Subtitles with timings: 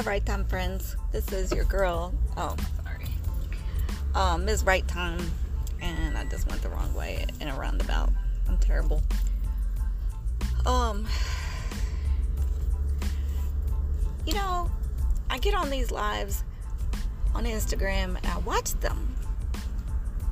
[0.00, 0.96] Hi, Right Time friends.
[1.12, 2.14] This is your girl.
[2.34, 3.04] Oh, sorry.
[4.14, 4.64] Um, Ms.
[4.64, 5.20] Right Time,
[5.82, 8.08] and I just went the wrong way in a roundabout.
[8.48, 9.02] I'm terrible.
[10.64, 11.06] Um,
[14.24, 14.70] you know,
[15.28, 16.44] I get on these lives
[17.34, 19.14] on Instagram and I watch them,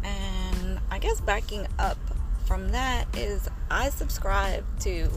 [0.02, 1.98] and I guess backing up
[2.46, 5.10] from that is I subscribe to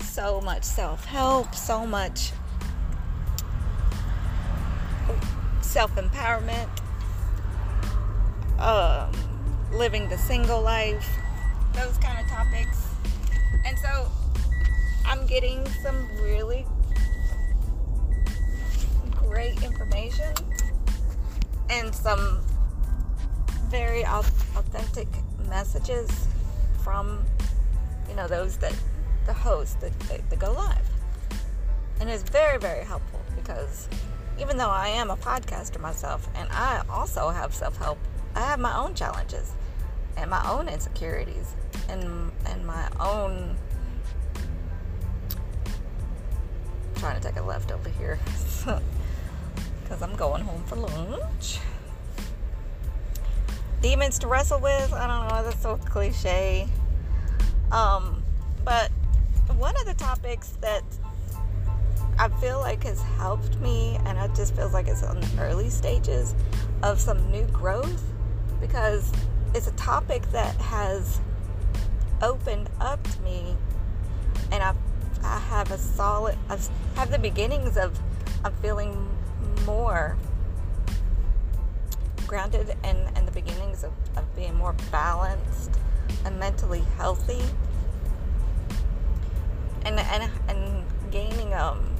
[0.00, 2.32] so much self help, so much
[5.74, 6.68] self empowerment,
[8.60, 9.10] um,
[9.72, 11.04] living the single life,
[11.72, 12.86] those kind of topics.
[13.66, 14.08] And so
[15.04, 16.64] I'm getting some really
[19.16, 20.32] great information
[21.68, 22.40] and some
[23.68, 25.08] very authentic
[25.48, 26.28] messages
[26.84, 27.24] from
[28.08, 28.76] you know those that
[29.26, 30.88] the hosts that, that, that go live
[31.98, 33.88] and it's very very helpful because
[34.38, 37.98] even though I am a podcaster myself and I also have self help,
[38.34, 39.52] I have my own challenges
[40.16, 41.54] and my own insecurities
[41.88, 43.56] and and my own
[46.94, 48.18] I'm trying to take a left over here
[49.82, 51.58] because I'm going home for lunch.
[53.82, 56.66] Demons to wrestle with, I don't know, that's so cliche.
[57.70, 58.22] Um,
[58.64, 58.90] but
[59.58, 60.82] one of the topics that
[62.18, 65.68] I feel like has helped me, and it just feels like it's on the early
[65.68, 66.34] stages
[66.82, 68.02] of some new growth
[68.60, 69.12] because
[69.54, 71.20] it's a topic that has
[72.22, 73.56] opened up to me,
[74.52, 74.74] and I
[75.22, 76.58] I have a solid I
[76.94, 77.98] have the beginnings of
[78.44, 79.08] of feeling
[79.66, 80.16] more
[82.26, 85.72] grounded and and the beginnings of, of being more balanced
[86.24, 87.42] and mentally healthy.
[89.84, 91.93] And and and gaining um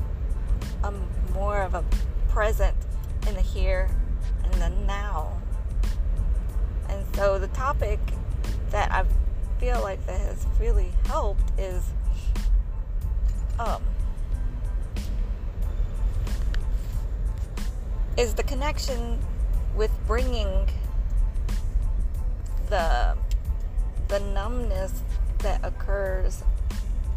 [0.85, 0.93] a
[1.33, 1.85] more of a
[2.29, 2.77] present
[3.27, 3.89] in the here
[4.45, 5.41] and the now.
[6.89, 7.99] And so the topic
[8.71, 9.05] that I
[9.59, 11.85] feel like that has really helped is
[13.59, 13.83] um
[18.17, 19.19] is the connection
[19.75, 20.69] with bringing
[22.69, 23.17] the
[24.09, 25.03] the numbness
[25.39, 26.43] that occurs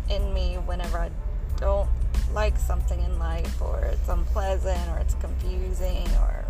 [0.10, 1.12] in me whenever I
[1.58, 1.90] don't
[2.34, 6.46] like something in life or it's unpleasant or it's confusing or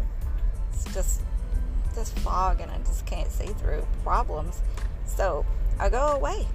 [0.74, 1.22] it's just
[1.96, 4.62] this fog and I just can't see through problems.
[5.06, 5.46] So
[5.80, 6.48] I go away.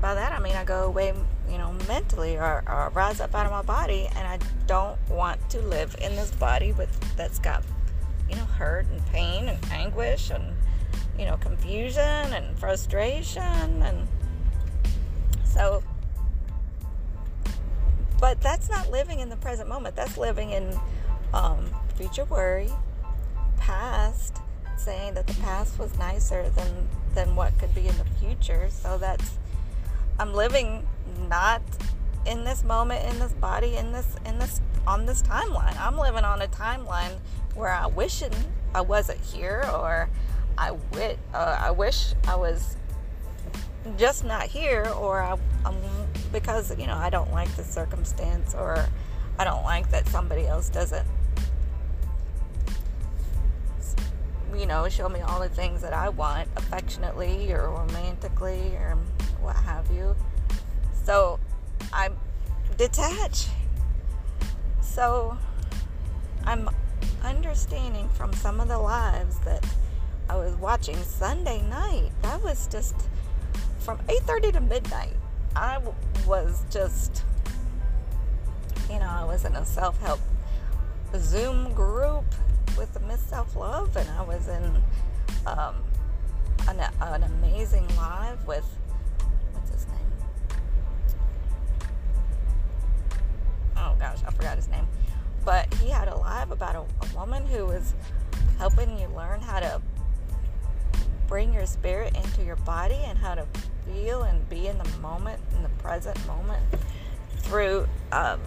[0.00, 1.12] By that I mean I go away,
[1.50, 5.50] you know, mentally or, or rise up out of my body and I don't want
[5.50, 7.64] to live in this body with that's got,
[8.28, 10.54] you know, hurt and pain and anguish and,
[11.18, 14.06] you know, confusion and frustration and
[15.44, 15.82] so
[18.20, 19.96] but that's not living in the present moment.
[19.96, 20.78] That's living in
[21.32, 22.70] um, future worry,
[23.58, 24.38] past,
[24.76, 28.68] saying that the past was nicer than than what could be in the future.
[28.70, 29.38] So that's
[30.18, 30.86] I'm living
[31.28, 31.62] not
[32.26, 35.78] in this moment, in this body, in this in this on this timeline.
[35.80, 37.18] I'm living on a timeline
[37.54, 38.32] where I wishing
[38.74, 40.08] I wasn't here, or
[40.56, 42.76] I wit uh, I wish I was
[43.96, 45.80] just not here, or I, I'm
[46.32, 48.86] because you know I don't like the circumstance or
[49.38, 51.06] I don't like that somebody else doesn't
[54.56, 58.96] you know show me all the things that I want affectionately or romantically or
[59.40, 60.16] what have you.
[61.04, 61.38] So
[61.92, 62.16] I'm
[62.76, 63.46] detach.
[64.80, 65.36] So
[66.44, 66.68] I'm
[67.22, 69.64] understanding from some of the lives that
[70.28, 72.10] I was watching Sunday night.
[72.22, 72.94] That was just
[73.78, 75.16] from 8:30 to midnight.
[75.54, 75.78] I
[76.28, 77.24] was just,
[78.90, 80.20] you know, I was in a self help
[81.16, 82.24] Zoom group
[82.76, 84.82] with Miss Self Love, and I was in
[85.46, 85.76] um,
[86.68, 88.66] an, an amazing live with,
[89.52, 90.12] what's his name?
[93.78, 94.86] Oh gosh, I forgot his name.
[95.46, 97.94] But he had a live about a, a woman who was
[98.58, 99.80] helping you learn how to
[101.26, 103.46] bring your spirit into your body and how to
[103.88, 106.62] feel and be in the moment, in the present moment,
[107.38, 108.40] through um,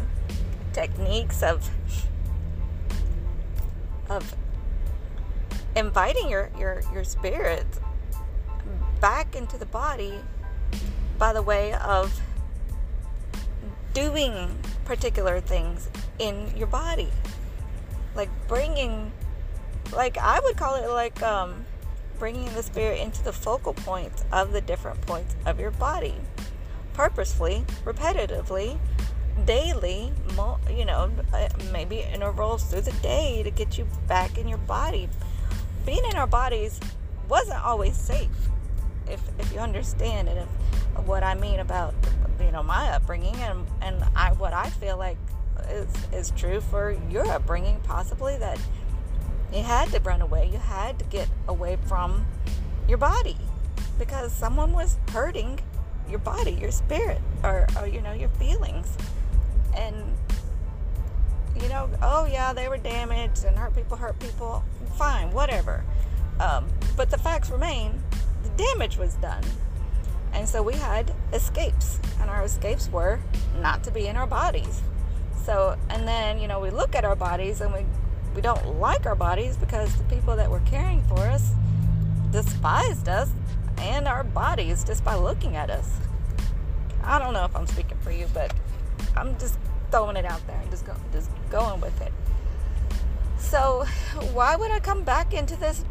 [0.73, 1.69] techniques of
[4.09, 4.35] of
[5.75, 7.65] inviting your, your your spirit
[8.99, 10.15] back into the body
[11.17, 12.21] by the way of
[13.93, 15.89] doing particular things
[16.19, 17.09] in your body.
[18.15, 19.11] Like bringing
[19.93, 21.65] like i would call it like um
[22.21, 26.13] bringing the spirit into the focal points of the different points of your body.
[26.93, 28.77] Purposefully, repetitively,
[29.47, 30.13] daily,
[30.69, 35.09] you know, uh, maybe intervals through the day to get you back in your body.
[35.83, 36.79] Being in our bodies
[37.27, 38.29] wasn't always safe,
[39.09, 41.95] if, if you understand it, if, what I mean about,
[42.39, 45.17] you know, my upbringing and, and I, what I feel like
[45.71, 48.59] is, is true for your upbringing, possibly that
[49.53, 52.25] you had to run away, you had to get away from
[52.87, 53.37] your body
[53.99, 55.59] because someone was hurting
[56.09, 58.97] your body, your spirit, or, or you know, your feelings
[59.75, 59.95] and
[61.61, 64.63] you know, oh yeah, they were damaged and hurt people, hurt people.
[64.97, 65.83] Fine, whatever.
[66.39, 68.01] Um, but the facts remain:
[68.43, 69.43] the damage was done,
[70.33, 73.19] and so we had escapes, and our escapes were
[73.59, 74.81] not to be in our bodies.
[75.43, 77.85] So, and then you know, we look at our bodies and we
[78.35, 81.51] we don't like our bodies because the people that were caring for us
[82.31, 83.29] despised us
[83.77, 85.89] and our bodies just by looking at us.
[87.03, 88.53] I don't know if I'm speaking for you, but
[89.15, 89.57] I'm just
[89.89, 92.13] throwing it out there and just go, just going with it.
[93.37, 93.85] So,
[94.33, 95.83] why would I come back into this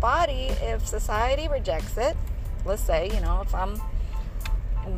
[0.00, 2.16] body if society rejects it?
[2.64, 3.80] Let's say, you know, if I'm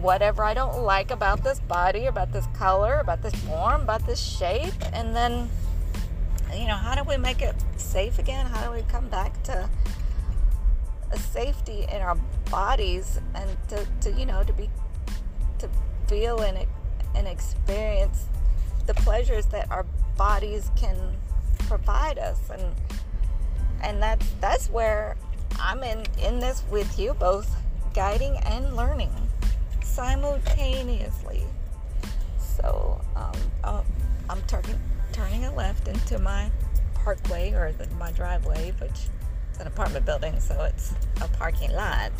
[0.00, 4.20] whatever I don't like about this body, about this color, about this form, about this
[4.20, 5.48] shape, and then,
[6.54, 8.46] you know, how do we make it safe again?
[8.46, 9.68] How do we come back to
[11.16, 12.16] safety in our
[12.50, 14.70] bodies and to, to you know, to be,
[15.58, 15.68] to
[16.06, 16.66] feel and
[17.14, 18.26] and experience
[18.86, 19.84] the pleasures that our
[20.16, 20.96] bodies can
[21.68, 22.38] provide us?
[22.50, 22.62] And
[23.82, 25.16] and that's that's where
[25.58, 27.54] I'm in in this with you both
[27.94, 29.12] guiding and learning
[29.82, 31.42] simultaneously.
[32.38, 33.32] So um,
[33.64, 33.84] oh,
[34.28, 34.80] I'm turning
[35.12, 36.50] turning a left into my
[36.94, 39.08] parkway or the, my driveway which
[39.52, 40.92] is an apartment building so it's
[41.22, 42.12] a parking lot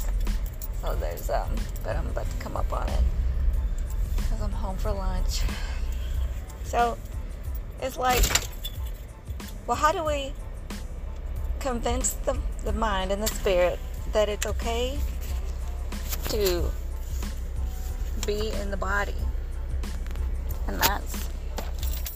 [0.82, 1.54] so there's um
[1.84, 3.04] but I'm about to come up on it
[4.31, 5.42] because I'm home for lunch.
[6.64, 6.96] So
[7.82, 8.25] it's like,
[9.66, 10.32] well, how do we
[11.58, 13.78] convince the, the mind and the spirit
[14.12, 14.98] that it's okay
[16.28, 16.70] to
[18.26, 19.14] be in the body?
[20.69, 21.29] And that's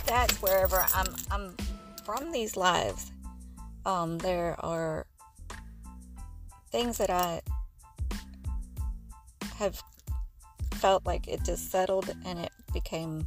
[0.06, 1.56] that's wherever I'm I'm
[2.04, 3.12] from these lives.
[3.86, 5.06] Um, there are
[6.70, 7.40] things that I
[9.56, 9.82] have
[10.72, 13.26] felt like it just settled and it became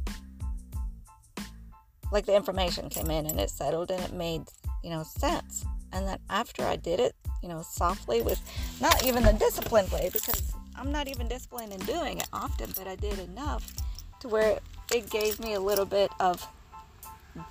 [2.12, 4.42] like the information came in and it settled and it made,
[4.82, 5.64] you know, sense.
[5.92, 8.40] And then after I did it, you know, softly with
[8.80, 12.86] not even the disciplined way because I'm not even disciplined in doing it often, but
[12.86, 13.72] I did enough
[14.20, 14.58] to where
[14.92, 16.46] it gave me a little bit of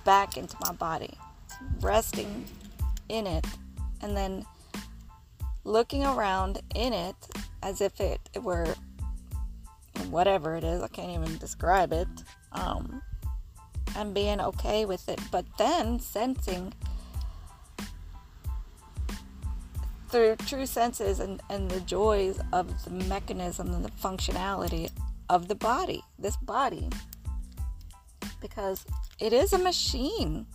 [0.04, 1.14] back into my body,
[1.80, 2.44] resting
[3.08, 3.46] in it,
[4.02, 4.44] and then
[5.64, 7.16] looking around in it
[7.62, 8.74] as if it were
[10.10, 12.08] whatever it is, I can't even describe it,
[12.52, 13.02] um,
[13.96, 15.20] and being okay with it.
[15.30, 16.72] But then sensing
[20.08, 24.90] through true senses and, and the joys of the mechanism and the functionality
[25.28, 26.88] of the body, this body,
[28.40, 28.84] because
[29.18, 30.46] it is a machine.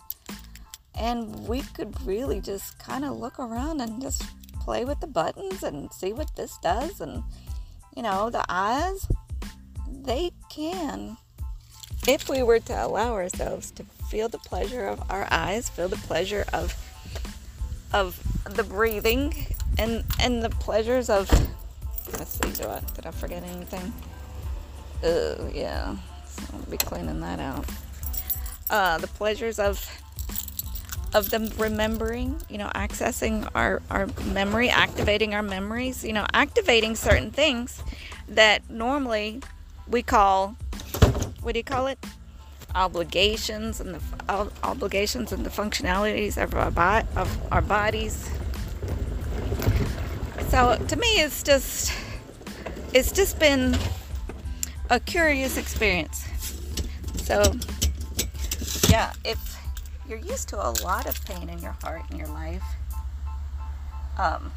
[0.96, 4.22] And we could really just kind of look around and just
[4.60, 7.00] play with the buttons and see what this does.
[7.00, 7.24] And,
[7.96, 9.06] you know, the eyes,
[9.88, 11.16] they can
[12.06, 15.96] if we were to allow ourselves to feel the pleasure of our eyes, feel the
[15.96, 16.74] pleasure of
[17.92, 18.20] of
[18.54, 19.32] the breathing
[19.78, 21.30] and and the pleasures of
[22.18, 23.92] let's see, do I did I forget anything?
[25.02, 25.96] Oh yeah.
[26.36, 27.64] So I'll be cleaning that out.
[28.70, 29.86] Uh the pleasures of
[31.14, 36.96] of them remembering, you know, accessing our, our memory, activating our memories, you know, activating
[36.96, 37.80] certain things
[38.28, 39.40] that normally
[39.88, 40.56] we call
[41.42, 42.04] what do you call it
[42.74, 44.00] obligations and the
[44.64, 48.28] obligations and the functionalities of our, bo- of our bodies
[50.48, 51.92] so to me it's just
[52.92, 53.76] it's just been
[54.90, 56.26] a curious experience.
[57.16, 57.42] So
[58.88, 59.58] yeah if
[60.08, 62.62] you're used to a lot of pain in your heart in your life
[64.18, 64.52] um,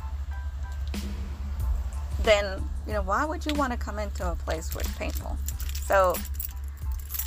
[2.23, 5.37] then you know why would you want to come into a place where it's painful?
[5.85, 6.13] So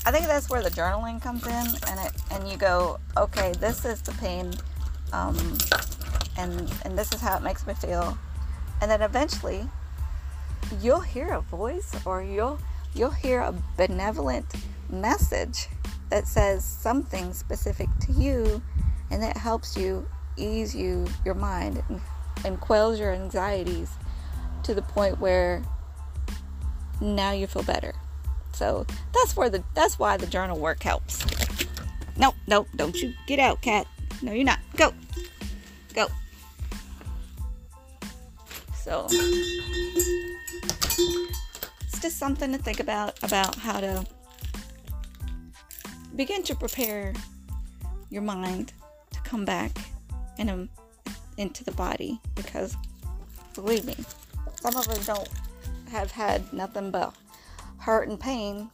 [0.06, 3.84] i think that's where the journaling comes in and it and you go okay this
[3.84, 4.52] is the pain
[5.12, 5.36] um,
[6.38, 8.16] and and this is how it makes me feel.
[8.80, 9.68] And then eventually
[10.80, 12.58] you'll hear a voice or you'll
[12.94, 14.46] you'll hear a benevolent
[14.88, 15.68] message
[16.10, 18.60] that says something specific to you
[19.10, 20.06] and that helps you
[20.36, 22.00] ease you your mind and,
[22.44, 23.90] and quells your anxieties
[24.62, 25.62] to the point where
[27.00, 27.94] now you feel better.
[28.52, 31.24] So that's where the that's why the journal work helps.
[32.16, 33.86] No, no, don't you get out, cat.
[34.22, 34.58] No, you're not.
[34.76, 34.92] Go.
[35.94, 36.08] Go.
[38.74, 39.06] So
[42.00, 44.06] just something to think about about how to
[46.16, 47.12] begin to prepare
[48.10, 48.72] your mind
[49.12, 49.72] to come back
[50.38, 50.68] and
[51.36, 52.76] into the body because
[53.54, 53.96] believe me,
[54.60, 55.28] some of us don't
[55.90, 57.14] have had nothing but
[57.78, 58.70] hurt and pain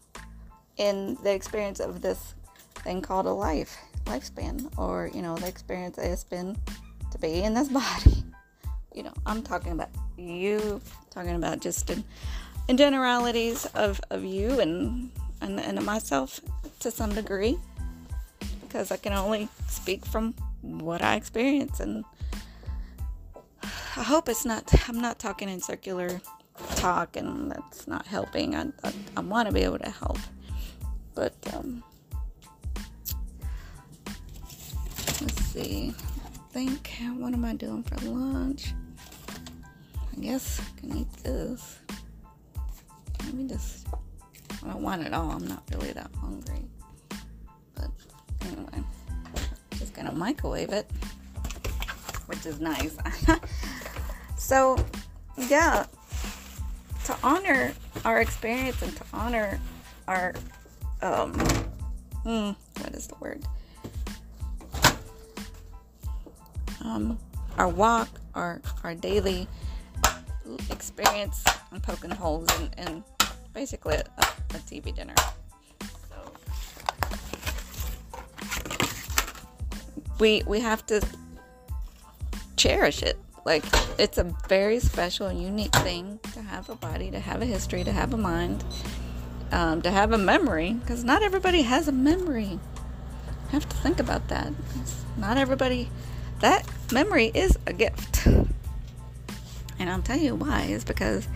[0.76, 2.35] in the experience of this
[2.76, 6.56] thing called a life lifespan or you know the experience it's been
[7.11, 8.23] to be in this body.
[8.95, 10.80] You know i'm talking about you
[11.11, 12.04] talking about just in,
[12.68, 16.40] in generalities of, of you and, and and myself
[16.80, 17.56] to some degree
[18.62, 20.32] because i can only speak from
[20.62, 22.04] what i experience and
[23.62, 26.20] i hope it's not i'm not talking in circular
[26.76, 28.54] talk and that's not helping.
[28.54, 30.18] I, I, I want to be able to help
[31.14, 31.82] but um
[35.20, 35.94] let's see.
[35.94, 38.73] I think what am i doing for lunch?
[40.12, 41.78] I guess I can eat this.
[43.26, 43.88] Let me just.
[44.64, 45.30] I don't want it all.
[45.33, 46.64] I'm not really that hungry.
[47.75, 47.90] But
[48.42, 48.85] anyway,
[49.73, 50.88] just gonna microwave it,
[52.26, 52.97] which is nice.
[54.38, 54.78] so,
[55.37, 55.87] yeah,
[57.04, 59.59] to honor our experience and to honor
[60.06, 60.35] our
[61.02, 61.33] um,
[62.23, 63.42] hmm, what is the word?
[66.85, 67.18] Um,
[67.59, 69.49] our walk, our our daily
[70.71, 71.42] experience
[71.73, 72.88] on poking holes and.
[72.88, 73.15] in
[73.57, 75.15] basically a, a TV dinner.
[76.11, 76.17] So
[80.21, 81.01] we we have to
[82.57, 83.19] cherish it.
[83.47, 83.65] Like
[83.99, 87.83] it's a very special and unique thing to have a body, to have a history,
[87.83, 88.63] to have a mind,
[89.53, 90.75] um, to have a memory.
[90.75, 92.61] Because not everybody has a memory.
[93.47, 94.53] You have to think about that.
[94.83, 95.89] It's not everybody.
[96.41, 98.27] That memory is a gift.
[99.79, 101.29] And I'll tell you why is because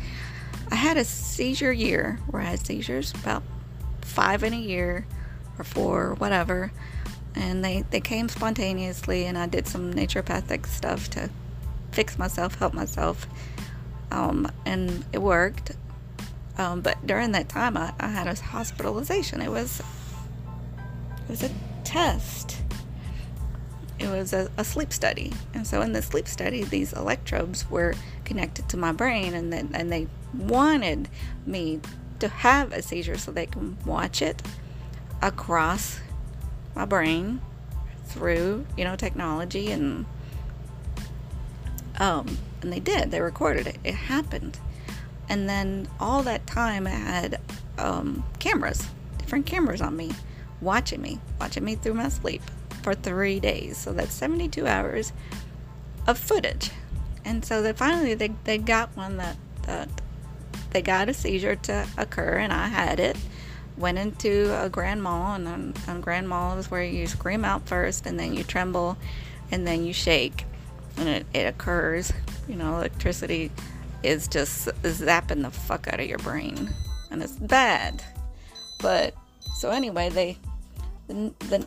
[0.70, 3.42] I had a seizure year where I had seizures about
[4.02, 5.06] five in a year
[5.58, 6.72] or four or whatever.
[7.34, 11.30] And they, they came spontaneously, and I did some naturopathic stuff to
[11.92, 13.26] fix myself, help myself.
[14.10, 15.72] Um, and it worked.
[16.58, 19.40] Um, but during that time, I, I had a hospitalization.
[19.40, 21.50] It was it was a
[21.84, 22.59] test
[24.00, 25.32] it was a, a, sleep study.
[25.52, 29.70] And so in the sleep study, these electrodes were connected to my brain, and then
[29.74, 31.08] and they wanted
[31.46, 31.80] me
[32.18, 34.42] to have a seizure so they can watch it
[35.22, 36.00] across
[36.74, 37.40] my brain
[38.06, 40.06] through you know technology and
[41.98, 43.10] um and they did.
[43.10, 43.76] They recorded it.
[43.84, 44.58] It happened.
[45.28, 47.40] And then all that time i had
[47.78, 48.88] um cameras
[49.18, 50.10] different cameras on me
[50.60, 52.42] watching me watching me through my sleep
[52.82, 53.76] for three days.
[53.76, 55.12] So that's 72 hours
[56.06, 56.70] of footage.
[57.24, 59.88] And so that finally they, they got one that, that
[60.70, 63.16] they got a seizure to occur, and I had it.
[63.76, 67.66] Went into a grand mal, and on, on grand mal is where you scream out
[67.66, 68.96] first, and then you tremble,
[69.50, 70.44] and then you shake,
[70.96, 72.12] and it, it occurs.
[72.48, 73.50] You know, electricity
[74.02, 76.70] is just zapping the fuck out of your brain,
[77.10, 78.02] and it's bad.
[78.80, 79.14] But
[79.54, 80.38] so anyway, they
[81.08, 81.66] the, the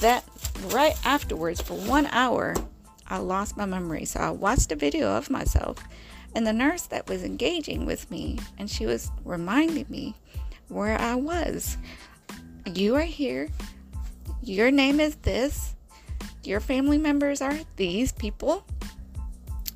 [0.00, 0.24] that
[0.68, 2.54] right afterwards, for one hour,
[3.06, 4.04] I lost my memory.
[4.04, 5.78] So I watched a video of myself
[6.34, 10.14] and the nurse that was engaging with me, and she was reminding me
[10.68, 11.76] where I was.
[12.66, 13.48] You are here.
[14.42, 15.74] Your name is this.
[16.42, 18.66] Your family members are these people.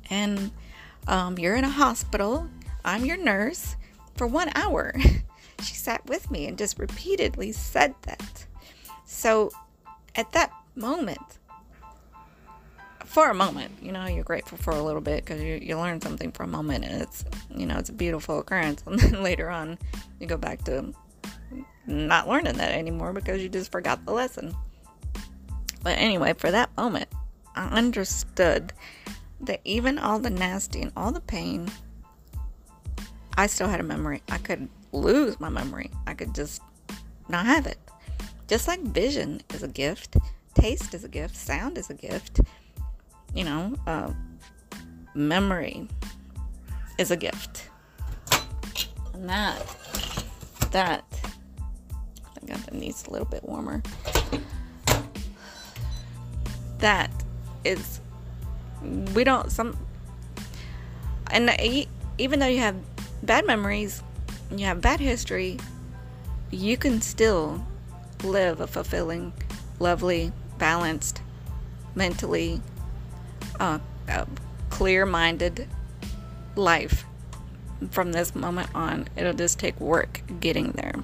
[0.09, 0.51] And
[1.07, 2.49] um, you're in a hospital.
[2.83, 3.75] I'm your nurse
[4.15, 4.93] for one hour.
[5.61, 8.45] she sat with me and just repeatedly said that.
[9.05, 9.51] So
[10.19, 11.39] at that moment,
[13.05, 16.01] for a moment, you know, you're grateful for a little bit because you, you learn
[16.01, 17.23] something for a moment and it's,
[17.55, 18.83] you know, it's a beautiful occurrence.
[18.87, 19.79] And then later on,
[20.19, 20.93] you go back to
[21.87, 24.53] not learning that anymore because you just forgot the lesson.
[25.83, 27.07] But anyway, for that moment,
[27.55, 28.73] I understood
[29.39, 31.71] that even all the nasty and all the pain,
[33.37, 34.21] I still had a memory.
[34.29, 36.61] I could lose my memory, I could just
[37.29, 37.77] not have it.
[38.49, 40.17] Just like vision is a gift,
[40.55, 42.41] taste is a gift, sound is a gift,
[43.35, 44.11] you know, uh,
[45.13, 45.87] memory
[46.97, 47.69] is a gift.
[49.13, 49.63] And that,
[50.71, 51.05] that,
[52.41, 53.83] I got the needs a little bit warmer.
[56.79, 57.11] That
[57.63, 58.01] is,
[59.13, 59.77] we don't, some,
[61.29, 61.51] and
[62.17, 62.75] even though you have
[63.21, 64.01] bad memories,
[64.49, 65.59] you have bad history,
[66.49, 67.63] you can still
[68.23, 69.33] live a fulfilling,
[69.79, 71.21] lovely, balanced,
[71.95, 72.61] mentally
[73.59, 74.25] uh, uh,
[74.69, 75.67] clear minded
[76.55, 77.05] life
[77.91, 79.07] from this moment on.
[79.15, 80.95] It'll just take work getting there.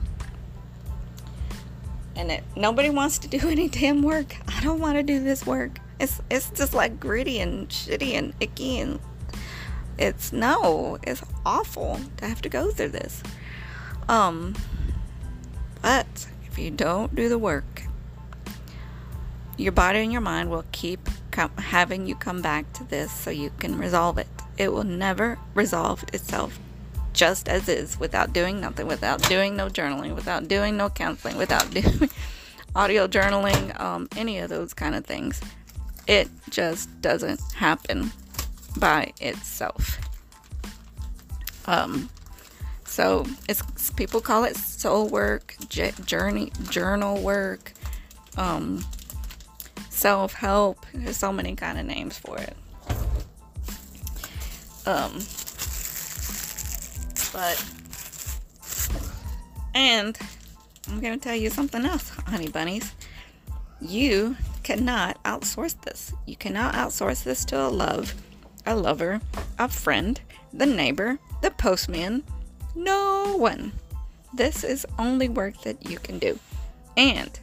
[2.15, 4.35] And it, nobody wants to do any damn work.
[4.47, 5.79] I don't want to do this work.
[5.99, 8.99] It's it's just like gritty and shitty and icky and
[9.97, 13.23] it's no, it's awful to have to go through this.
[14.09, 14.55] Um
[15.81, 17.83] but if you don't do the work,
[19.57, 23.29] your body and your mind will keep com- having you come back to this so
[23.29, 24.27] you can resolve it.
[24.57, 26.57] It will never resolve itself
[27.11, 31.69] just as is without doing nothing, without doing no journaling, without doing no counseling, without
[31.73, 32.09] doing
[32.73, 35.41] audio journaling, um, any of those kind of things.
[36.07, 38.13] It just doesn't happen
[38.77, 39.97] by itself.
[41.65, 42.09] Um,
[42.95, 43.61] so it's
[43.97, 47.73] people call it soul work, journey, journal work,
[48.37, 48.85] um,
[49.89, 50.85] self help.
[50.93, 52.55] There's so many kind of names for it.
[54.87, 55.11] Um,
[57.33, 57.61] but
[59.73, 60.17] and
[60.87, 62.93] I'm gonna tell you something else, honey bunnies.
[63.81, 66.13] You cannot outsource this.
[66.25, 68.15] You cannot outsource this to a love,
[68.65, 69.19] a lover,
[69.59, 70.21] a friend,
[70.53, 72.23] the neighbor, the postman.
[72.75, 73.71] No one.
[74.33, 76.37] This is only work that you can do.
[76.97, 77.39] And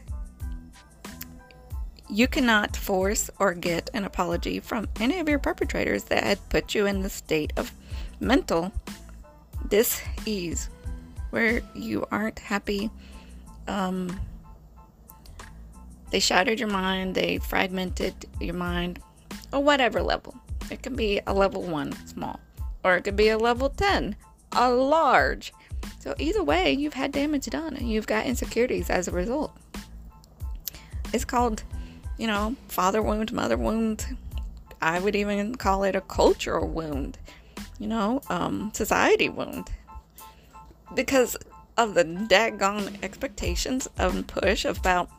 [2.09, 6.75] you cannot force or get an apology from any of your perpetrators that had put
[6.75, 7.71] you in the state of
[8.19, 8.71] mental
[9.69, 10.69] dis-ease
[11.31, 12.91] where you aren't happy
[13.67, 14.19] um,
[16.13, 18.99] they shattered your mind, they fragmented your mind,
[19.51, 20.35] or whatever level.
[20.69, 22.39] It can be a level one, small,
[22.83, 24.15] or it could be a level 10,
[24.55, 25.53] a large.
[25.99, 29.55] So, either way, you've had damage done and you've got insecurities as a result.
[31.13, 31.63] It's called,
[32.17, 34.05] you know, father wound, mother wound.
[34.81, 37.17] I would even call it a cultural wound,
[37.79, 39.69] you know, um, society wound.
[40.93, 41.37] Because
[41.77, 45.09] of the daggone expectations of push about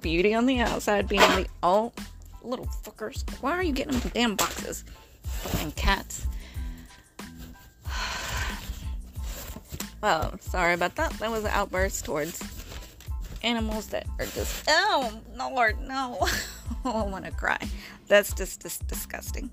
[0.00, 1.92] beauty on the outside being the all
[2.42, 3.28] little fuckers.
[3.40, 4.84] Why are you getting them damn boxes?
[5.22, 6.26] Fucking cats.
[10.02, 11.12] Oh, sorry about that.
[11.14, 12.42] That was an outburst towards
[13.42, 16.18] animals that are just oh Lord, no.
[16.84, 17.58] I want to cry.
[18.08, 19.50] That's just, just disgusting.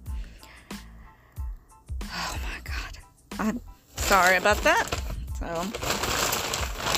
[2.04, 2.98] Oh my god.
[3.40, 3.62] I'm
[3.98, 4.86] sorry about that.
[5.40, 5.64] So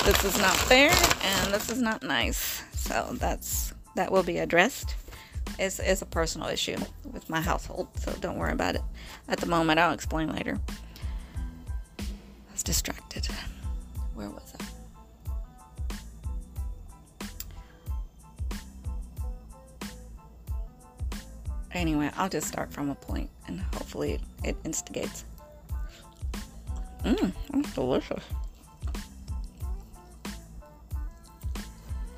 [0.06, 0.92] this is not fair
[1.24, 2.64] and this is not nice.
[2.74, 4.96] So that's that will be addressed.
[5.58, 6.78] It's, it's a personal issue
[7.12, 8.82] with my household, so don't worry about it
[9.28, 9.80] at the moment.
[9.80, 10.58] I'll explain later.
[12.60, 13.26] Was distracted.
[14.16, 14.66] Where was I?
[21.72, 25.24] Anyway, I'll just start from a point and hopefully it, it instigates.
[27.06, 28.24] Mmm, that's delicious.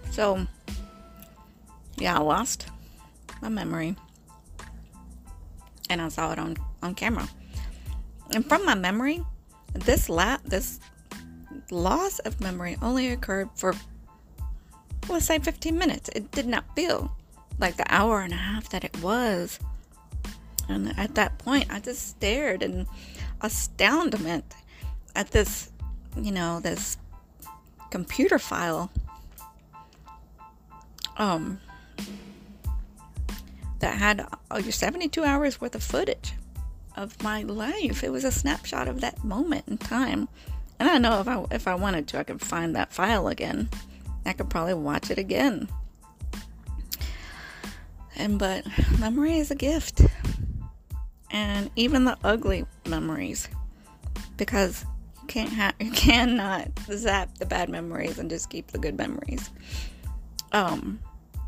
[0.09, 0.47] So,
[1.97, 2.65] yeah, I lost
[3.43, 3.95] my memory.
[5.91, 7.29] And I saw it on, on camera.
[8.33, 9.23] And from my memory,
[9.73, 10.79] this la- this
[11.69, 13.73] loss of memory only occurred for
[15.09, 16.09] let's say 15 minutes.
[16.15, 17.11] It did not feel
[17.59, 19.59] like the hour and a half that it was.
[20.69, 22.87] And at that point, I just stared in
[23.41, 24.45] astoundment
[25.15, 25.71] at this,
[26.15, 26.97] you know, this
[27.89, 28.89] computer file
[31.17, 31.59] um,
[33.79, 36.33] that had uh, 72 hours worth of footage
[36.95, 38.03] of my life.
[38.03, 40.27] It was a snapshot of that moment in time.
[40.79, 43.69] And I know if I if I wanted to, I could find that file again.
[44.25, 45.67] I could probably watch it again.
[48.15, 48.65] And but
[48.99, 50.01] memory is a gift.
[51.29, 53.47] And even the ugly memories
[54.37, 54.85] because
[55.21, 59.49] you can't have you cannot zap the bad memories and just keep the good memories.
[60.51, 60.99] Um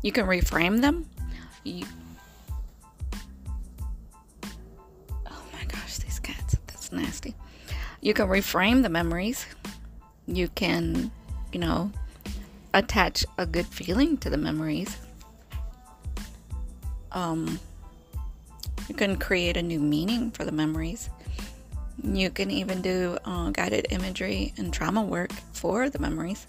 [0.02, 1.08] you can reframe them.
[1.64, 1.86] You,
[6.94, 7.34] nasty.
[8.00, 9.46] You can reframe the memories.
[10.26, 11.10] You can,
[11.52, 11.90] you know,
[12.72, 14.96] attach a good feeling to the memories.
[17.12, 17.60] Um,
[18.88, 21.10] you can create a new meaning for the memories.
[22.02, 26.46] You can even do uh, guided imagery and trauma work for the memories.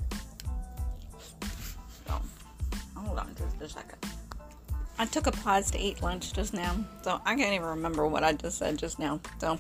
[3.66, 3.98] a second.
[4.98, 8.24] I took a pause to eat lunch just now, so I can't even remember what
[8.24, 9.20] I just said just now.
[9.40, 9.60] So,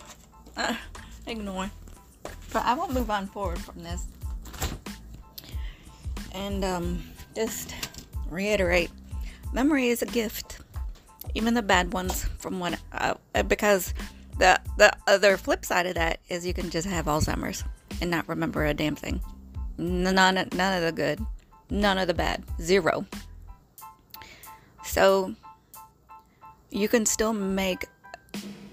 [0.57, 0.75] uh,
[1.27, 1.69] ignore.
[2.51, 4.05] But I will move on forward from this.
[6.35, 7.01] and um,
[7.33, 7.73] just
[8.29, 8.91] reiterate
[9.53, 10.59] memory is a gift,
[11.33, 12.25] even the bad ones.
[12.39, 13.15] From what, uh,
[13.47, 13.93] because
[14.37, 17.63] the the other flip side of that is you can just have Alzheimer's
[18.01, 19.21] and not remember a damn thing.
[19.77, 20.43] None, none
[20.77, 21.25] of the good,
[21.69, 23.05] none of the bad, zero.
[24.83, 25.33] So
[26.69, 27.85] you can still make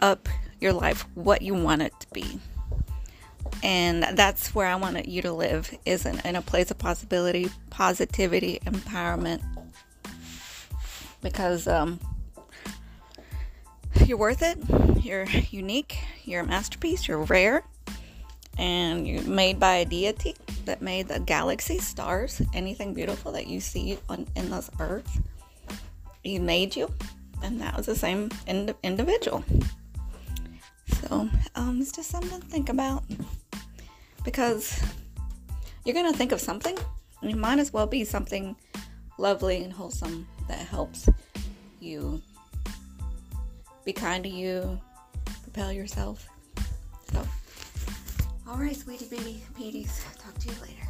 [0.00, 0.28] up
[0.62, 2.38] your life what you want it to be.
[3.62, 7.50] And that's where I want you to live, is in, in a place of possibility,
[7.70, 9.42] positivity, empowerment.
[11.20, 12.00] Because um,
[14.06, 14.58] you're worth it.
[15.04, 15.98] You're unique.
[16.24, 17.06] You're a masterpiece.
[17.06, 17.64] You're rare.
[18.58, 23.60] And you're made by a deity that made the galaxy, stars, anything beautiful that you
[23.60, 25.20] see on in this earth.
[26.22, 26.92] He made you,
[27.42, 29.44] and that was the same ind- individual.
[30.86, 33.02] So um, it's just something to think about
[34.24, 34.82] because
[35.84, 36.76] you're gonna think of something,
[37.20, 38.56] and it might as well be something
[39.18, 41.08] lovely and wholesome that helps
[41.80, 42.22] you
[43.84, 44.80] be kind to you,
[45.42, 46.28] propel yourself.
[47.12, 47.26] So,
[48.48, 50.04] all right, sweetie baby, Petey's.
[50.18, 50.82] Talk to you later.